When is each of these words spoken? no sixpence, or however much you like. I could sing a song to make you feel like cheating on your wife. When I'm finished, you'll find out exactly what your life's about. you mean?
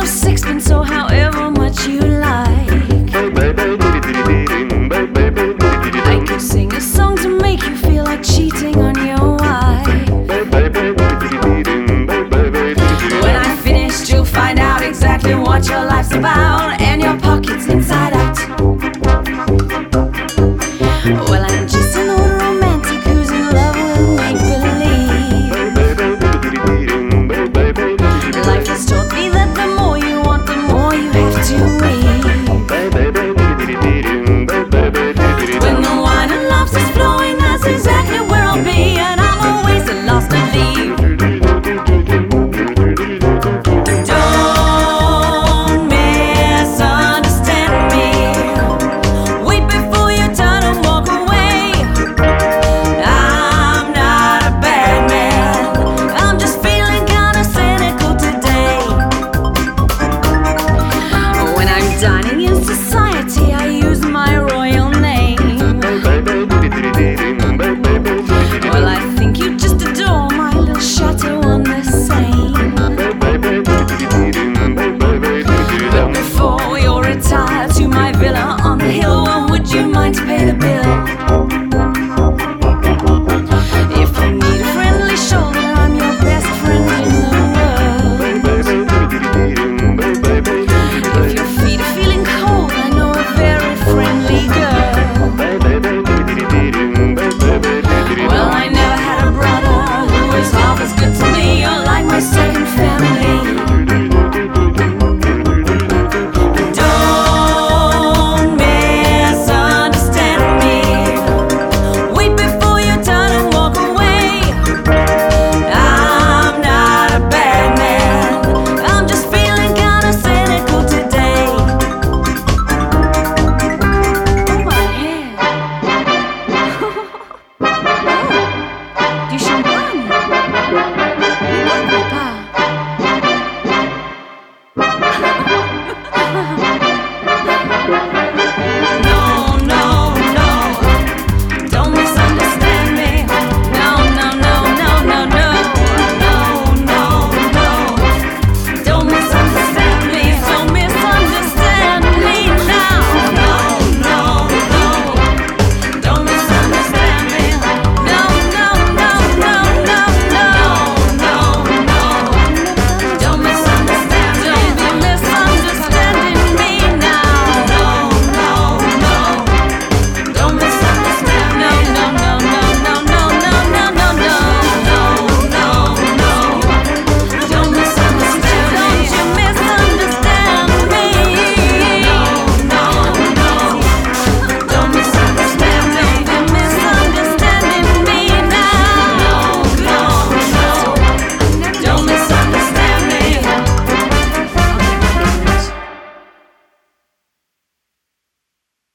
no 0.00 0.06
sixpence, 0.06 0.70
or 0.70 0.84
however 0.84 1.50
much 1.50 1.86
you 1.86 2.00
like. 2.00 2.70
I 6.06 6.24
could 6.26 6.40
sing 6.40 6.72
a 6.72 6.80
song 6.80 7.16
to 7.18 7.28
make 7.28 7.62
you 7.62 7.76
feel 7.76 8.04
like 8.04 8.22
cheating 8.22 8.76
on 8.78 8.94
your 9.06 9.36
wife. 9.36 9.86
When 13.22 13.36
I'm 13.36 13.58
finished, 13.58 14.10
you'll 14.10 14.24
find 14.24 14.58
out 14.58 14.82
exactly 14.82 15.34
what 15.34 15.66
your 15.68 15.84
life's 15.84 16.12
about. 16.12 16.79
you 31.50 31.66
mean? 31.80 31.99